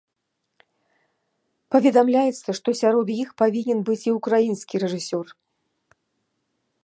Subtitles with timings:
[1.75, 5.25] Паведамляецца, што сярод іх павінен быць і ўкраінскі рэжысёр.